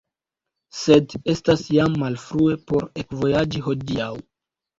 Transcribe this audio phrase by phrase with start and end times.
[0.77, 4.11] Sed estas jam malfrue por ekvojaĝi hodiaŭ.